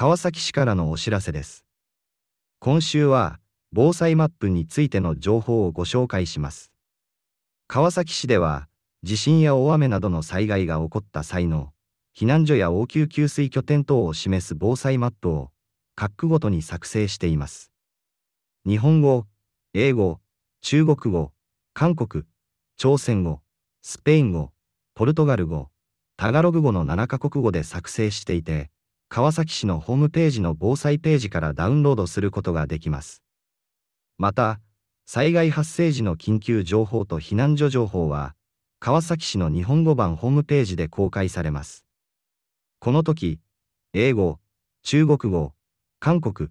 [0.00, 1.64] 川崎市からのお知らせです。
[2.60, 3.40] 今週は、
[3.72, 6.70] 防災マップについての情報をご紹介します。
[7.66, 8.68] 川崎市では、
[9.02, 11.72] 地震や大雨などの災害が起こった際の、
[12.16, 15.50] 避難所や応急給水拠点等を示す防災マップを、
[15.96, 17.72] 各区ごとに作成しています。
[18.64, 19.26] 日本語、
[19.74, 20.20] 英語、
[20.60, 21.32] 中国語、
[21.74, 22.22] 韓国、
[22.76, 23.40] 朝鮮語、
[23.82, 24.52] スペイン語、
[24.94, 25.70] ポルトガル語、
[26.16, 28.70] タガログ語の7カ国語で作成していて、
[29.10, 33.22] 川崎市のホームページの防災ページからダウンロードすることができます。
[34.18, 34.60] また、
[35.06, 38.34] 災害発生時の緊急情報と避難所情報は、
[38.80, 41.86] 川崎市の日本語版ホームページで公開されます。
[42.80, 43.40] この時、
[43.94, 44.38] 英語、
[44.82, 45.54] 中国語、
[46.00, 46.50] 韓国、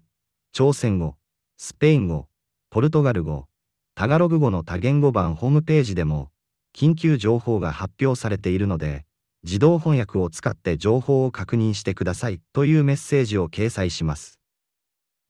[0.52, 1.14] 朝鮮語、
[1.56, 2.28] スペイン語、
[2.70, 3.46] ポルトガル語、
[3.94, 6.30] タガログ語の多言語版ホームページでも、
[6.74, 9.06] 緊急情報が発表されているので、
[9.44, 14.38] 自動翻訳を使って情報を確認してくださいというメッセージを掲載します。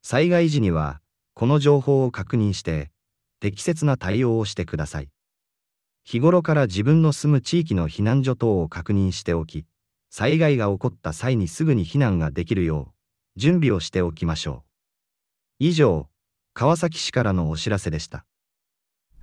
[0.03, 1.01] 災害時には、
[1.35, 2.91] この情報を確認して、
[3.41, 5.09] 適切な対応をしてください。
[6.05, 9.67] 日頃から自分の住む地域の避難所等を確認しておき、
[10.11, 12.95] 災害が起こった際にすぐに避難ができるよ
[13.37, 14.65] う、準備をしておきましょ
[15.61, 15.65] う。
[15.67, 16.09] 以上、
[16.55, 18.25] 川崎市からのお知らせでした。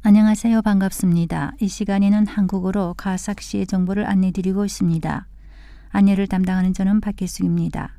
[0.07, 0.61] 안녕하세요.
[0.61, 1.53] 반갑습니다.
[1.59, 5.27] 이 시간에는 한국어로 가삭시의 정보를 안내드리고 있습니다.
[5.89, 7.97] 안내를 담당하는 저는 박혜숙입니다.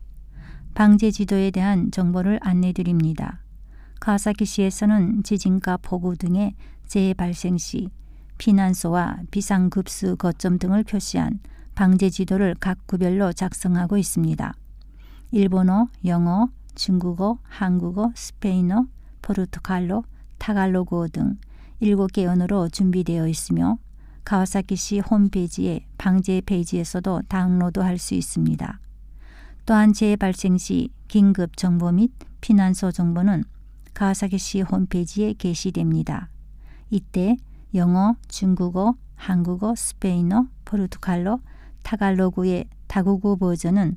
[0.75, 3.41] 방제 지도에 대한 정보를 안내드립니다.
[3.99, 6.55] 가사키시에서는 지진과 폭우 등의
[6.87, 7.89] 재해 발생 시
[8.39, 11.41] 피난소와 비상급수 거점 등을 표시한
[11.75, 14.55] 방제 지도를 각 구별로 작성하고 있습니다.
[15.33, 18.87] 일본어, 영어, 중국어, 한국어, 스페인어,
[19.23, 20.05] 포르투갈로,
[20.39, 21.37] 타갈로그어 등
[21.83, 23.79] 7개 언어로 준비되어 있으며
[24.25, 28.81] 가와사키시 홈페이지의 방제 페이지에서도 다운로드할 수 있습니다.
[29.67, 32.11] 또한 재해 발생 시 긴급 정보 및
[32.41, 33.45] 피난소 정보는
[33.95, 36.29] 가와사키시 홈페이지에 게시됩니다.
[36.91, 37.37] 이때
[37.75, 41.41] 영어, 중국어, 한국어, 스페인어, 포르투갈로,
[41.83, 43.97] 타갈로그의 다국어 버전은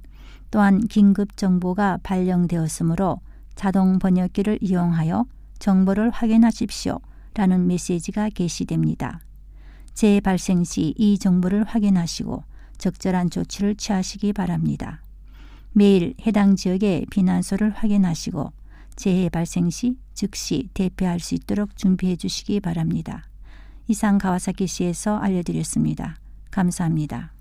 [0.51, 3.19] 또한 긴급 정보가 발령되었으므로
[3.55, 5.25] 자동 번역기를 이용하여
[5.59, 6.99] 정보를 확인하십시오.
[7.39, 9.21] 라는 메시지가 게시됩니다.
[9.93, 12.43] 재해 발생 시 이 정보를 확인하시고
[12.77, 15.01] 적절한 조치를 취하시기 바랍니다.
[15.71, 18.51] 매일 해당 지역의避難소를 확인하시고
[18.97, 23.23] 재해 발생 시 즉시 대피할 수 있도록 준비해 주시기 바랍니다.
[23.87, 26.17] 이상 가와사키시에서 알려드렸습니다.
[26.51, 27.31] 감사합니다.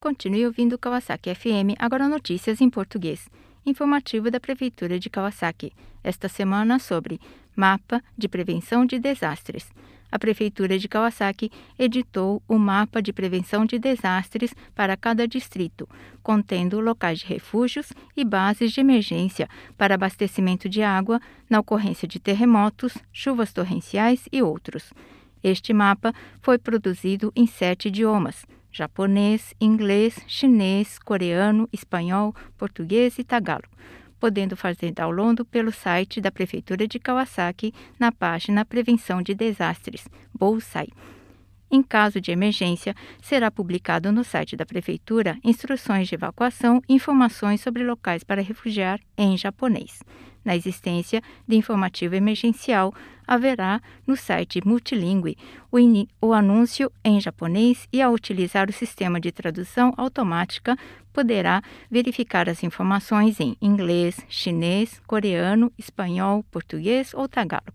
[0.00, 3.28] Continue ouvindo Kawasaki FM, agora notícias em português.
[3.64, 5.72] Informativo da Prefeitura de Kawasaki,
[6.02, 7.20] esta semana sobre
[7.54, 9.70] Mapa de Prevenção de Desastres.
[10.10, 15.86] A Prefeitura de Kawasaki editou o Mapa de Prevenção de Desastres para cada distrito,
[16.22, 22.18] contendo locais de refúgios e bases de emergência para abastecimento de água na ocorrência de
[22.18, 24.90] terremotos, chuvas torrenciais e outros.
[25.42, 33.64] Este mapa foi produzido em sete idiomas: japonês, inglês, chinês, coreano, espanhol, português e tagalo,
[34.18, 40.88] podendo fazer download pelo site da Prefeitura de Kawasaki na página Prevenção de Desastres, Bolsai.
[41.70, 47.60] Em caso de emergência, será publicado no site da Prefeitura instruções de evacuação e informações
[47.60, 50.00] sobre locais para refugiar em japonês.
[50.44, 52.92] Na existência de informativo emergencial,
[53.26, 55.36] haverá no site multilingüe
[55.70, 55.78] o,
[56.20, 60.76] o, anúncio em japonês e, ao utilizar o sistema de tradução automática,
[61.12, 67.74] poderá verificar as informações em inglês, chinês, coreano, espanhol, português ou tagalog.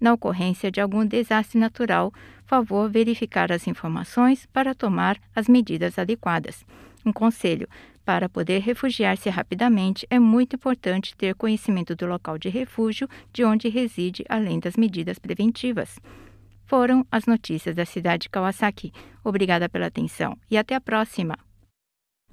[0.00, 2.10] Na ocorrência de algum desastre natural,
[2.49, 6.65] favor verificar as informações para tomar as medidas adequadas.
[7.05, 7.67] Um conselho:
[8.03, 13.67] para poder refugiar-se rapidamente, é muito importante ter conhecimento do local de refúgio de onde
[13.69, 15.99] reside, além das medidas preventivas.
[16.65, 18.91] Foram as notícias da cidade de Kawasaki.
[19.23, 21.37] Obrigada pela atenção e até a próxima.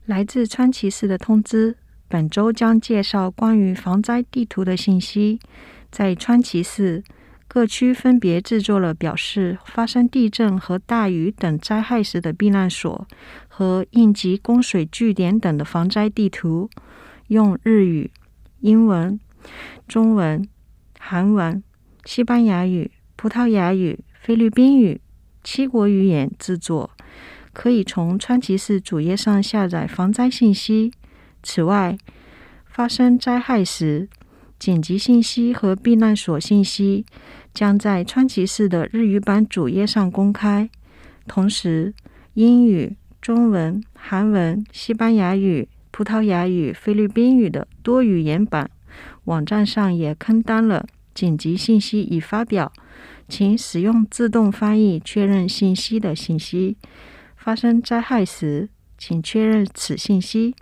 [0.06, 1.76] 来自川崎市的通知，
[2.08, 5.38] 本周将介绍关于防灾地图的信息。
[5.90, 7.04] 在川崎市，
[7.47, 13.07] 各区分别制作了表示发生地震和大雨等灾害时的避难所
[13.47, 16.69] 和应急供水据点等的防灾地图，
[17.27, 18.11] 用日语、
[18.59, 19.19] 英文、
[19.87, 20.47] 中文、
[20.99, 21.63] 韩文、
[22.03, 24.99] 西班牙语、葡萄牙语、菲律宾语
[25.43, 26.91] 七国语言制作，
[27.53, 30.91] 可以从川崎市主页上下载防灾信息。
[31.41, 31.97] 此外，
[32.65, 34.09] 发生灾害时，
[34.59, 37.05] 紧急信息和避难所信息
[37.53, 40.69] 将在川崎市的日语版主页上公开。
[41.27, 41.93] 同时，
[42.33, 48.69] 英语、中文、韩文、西班牙语、葡萄牙语、菲律宾语的多语言版。
[49.25, 52.71] 网站上也刊登了紧急信息已发表，
[53.27, 56.77] 请使用自动翻译确认信息的信息。
[57.35, 60.55] 发生灾害时，请确认此信息，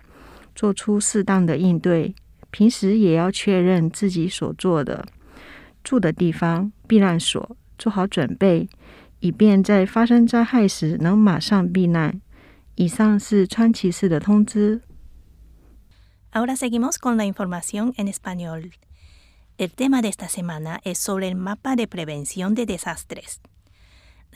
[0.54, 2.14] 做出适当的应对。
[2.56, 5.06] 平时也要确认自己所做的
[5.84, 8.66] 住的地方避难所，做好准备，
[9.20, 12.22] 以便在发生灾害时能马上避难。
[12.76, 14.80] 以上是川崎市的通知。
[16.32, 18.70] Ahora seguimos con la información en español.
[19.58, 23.38] El tema de esta semana es sobre el mapa de prevención de desastres.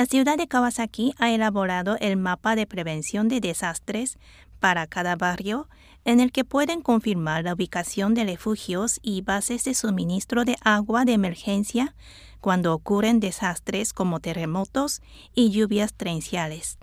[0.01, 4.19] La ciudad de Kawasaki ha elaborado el mapa de prevención de desastres
[4.59, 5.69] para cada barrio
[6.07, 11.05] en el que pueden confirmar la ubicación de refugios y bases de suministro de agua
[11.05, 11.95] de emergencia
[12.41, 15.03] cuando ocurren desastres como terremotos
[15.35, 16.79] y lluvias torrenciales.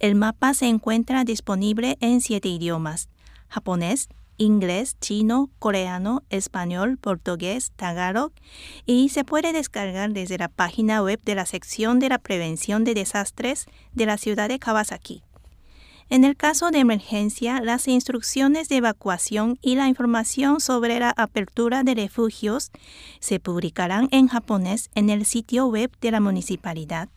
[0.00, 3.08] El mapa se encuentra disponible en siete idiomas,
[3.46, 8.32] japonés, inglés, chino, coreano, español, portugués, tagalog
[8.86, 12.94] y se puede descargar desde la página web de la sección de la prevención de
[12.94, 15.22] desastres de la ciudad de Kawasaki.
[16.08, 21.84] En el caso de emergencia, las instrucciones de evacuación y la información sobre la apertura
[21.84, 22.70] de refugios
[23.18, 27.08] se publicarán en japonés en el sitio web de la municipalidad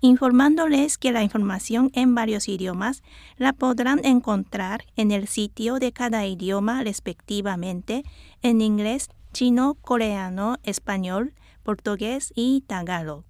[0.00, 3.02] informándoles que la información en varios idiomas
[3.36, 8.04] la podrán encontrar en el sitio de cada idioma respectivamente
[8.42, 13.24] en inglés, chino, coreano, español, portugués y tagalo.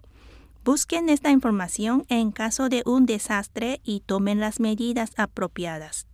[0.64, 6.06] Busquen esta información en caso de un desastre y tomen las medidas apropiadas.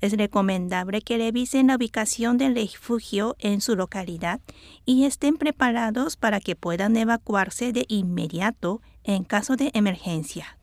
[0.00, 4.40] Es recomendable que revisen la ubicación del refugio en su localidad
[4.84, 10.58] y estén preparados para que puedan evacuarse de inmediato en caso de emergencia.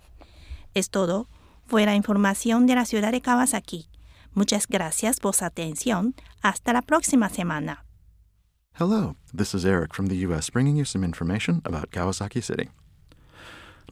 [0.74, 1.28] Es todo.
[1.66, 3.88] Fue la información de la ciudad de Kawasaki.
[4.34, 6.16] Muchas gracias por su atención.
[6.42, 7.86] Hasta la próxima semana.
[8.80, 10.50] Hello, this is Eric from the U.S.
[10.50, 12.70] bringing you some information about Kawasaki City.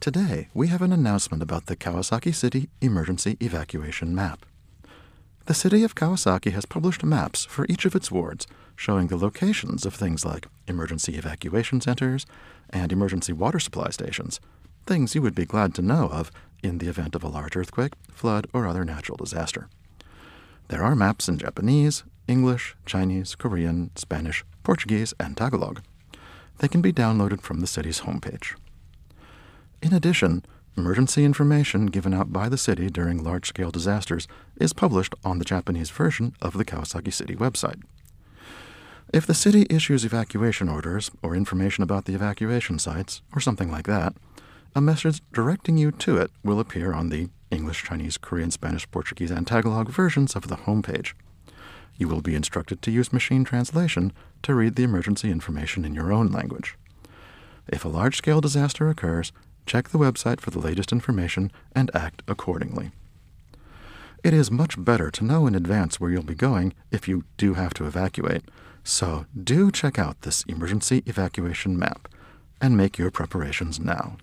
[0.00, 4.46] Today, we have an announcement about the Kawasaki City Emergency Evacuation Map.
[5.46, 8.46] The city of Kawasaki has published maps for each of its wards
[8.76, 12.24] showing the locations of things like emergency evacuation centers
[12.70, 14.40] and emergency water supply stations,
[14.86, 16.30] things you would be glad to know of
[16.62, 19.68] in the event of a large earthquake, flood, or other natural disaster.
[20.68, 25.82] There are maps in Japanese, English, Chinese, Korean, Spanish, Portuguese, and Tagalog.
[26.58, 28.54] They can be downloaded from the city's homepage.
[29.82, 30.44] In addition,
[30.76, 35.44] emergency information given out by the city during large scale disasters is published on the
[35.44, 37.82] Japanese version of the Kawasaki City website.
[39.12, 43.86] If the city issues evacuation orders or information about the evacuation sites or something like
[43.86, 44.14] that,
[44.74, 49.32] a message directing you to it will appear on the English, Chinese, Korean, Spanish, Portuguese,
[49.32, 51.14] and Tagalog versions of the homepage.
[51.96, 54.12] You will be instructed to use machine translation
[54.44, 56.76] to read the emergency information in your own language.
[57.66, 59.32] If a large scale disaster occurs,
[59.70, 62.90] check the website for the latest information and act accordingly.
[64.24, 67.54] It is much better to know in advance where you'll be going if you do
[67.54, 68.42] have to evacuate,
[68.82, 72.08] so do check out this emergency evacuation map
[72.60, 74.16] and make your preparations now.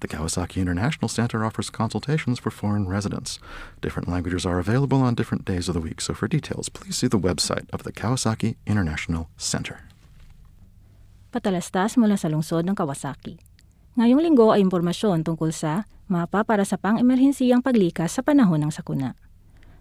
[0.00, 3.38] The Kawasaki International Center offers consultations for foreign residents.
[3.82, 7.08] Different languages are available on different days of the week, so for details, please see
[7.08, 9.82] the website of the Kawasaki International Center.
[11.34, 13.47] Patalastas mula sa lungsod ng Kawasaki.
[13.98, 19.18] Ngayong linggo ay impormasyon tungkol sa mapa para sa pang-emerhensiyang paglikas sa panahon ng sakuna.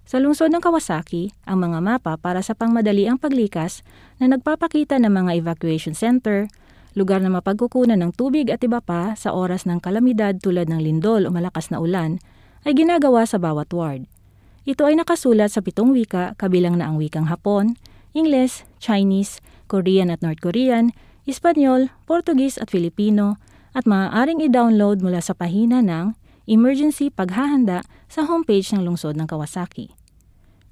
[0.09, 3.85] Sa lungsod ng Kawasaki, ang mga mapa para sa pangmadaliang paglikas
[4.17, 6.49] na nagpapakita ng mga evacuation center,
[6.97, 11.27] lugar na mapagkukunan ng tubig at iba pa sa oras ng kalamidad tulad ng lindol
[11.27, 12.17] o malakas na ulan,
[12.65, 14.09] ay ginagawa sa bawat ward.
[14.65, 17.77] Ito ay nakasulat sa pitong wika kabilang na ang wikang Hapon,
[18.17, 20.89] Ingles, Chinese, Korean at North Korean,
[21.29, 23.37] Espanyol, Portuguese at Filipino,
[23.77, 26.17] at maaaring i-download mula sa pahina ng
[26.49, 29.93] Emergency Paghahanda sa homepage ng lungsod ng Kawasaki.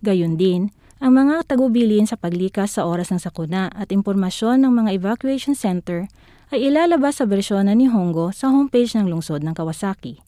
[0.02, 4.90] Gayun din, ang mga tagubilin sa paglikas sa oras ng sakuna at impormasyon ng mga
[4.98, 6.10] evacuation center
[6.50, 10.26] ay ilalabas sa bersyon na ni Hongo sa homepage ng lungsod ng Kawasaki.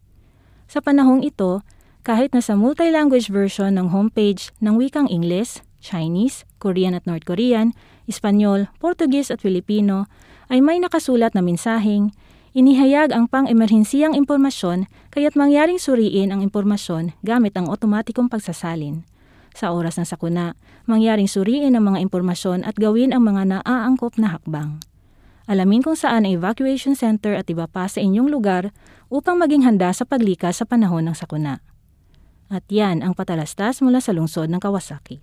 [0.69, 1.65] Sa panahong ito,
[2.05, 7.74] kahit na sa multi-language version ng homepage ng wikang Ingles, Chinese, Korean at North Korean,
[8.05, 10.05] Espanyol, Portuguese at Filipino
[10.51, 12.12] ay may nakasulat na mensaheng
[12.58, 19.06] Inihayag ang pang-emerhensiyang impormasyon kaya't mangyaring suriin ang impormasyon gamit ang otomatikong pagsasalin.
[19.54, 20.58] Sa oras ng sakuna,
[20.90, 24.82] mangyaring suriin ang mga impormasyon at gawin ang mga naaangkop na hakbang.
[25.46, 28.74] Alamin kung saan ang evacuation center at iba pa sa inyong lugar
[29.14, 31.62] upang maging handa sa paglikas sa panahon ng sakuna.
[32.50, 35.22] At yan ang patalastas mula sa lungsod ng Kawasaki.